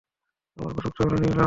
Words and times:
তোমার 0.57 0.71
উপযুক্ত 0.73 0.97
হলো 1.01 1.15
নীল 1.15 1.31
রঙ। 1.31 1.39